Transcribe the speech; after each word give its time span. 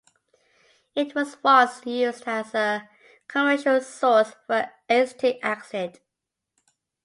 It 0.95 1.13
was 1.13 1.37
once 1.43 1.85
used 1.85 2.23
as 2.25 2.55
a 2.55 2.89
commercial 3.27 3.79
source 3.81 4.33
for 4.47 4.71
acetic 4.89 5.37
acid. 5.43 5.99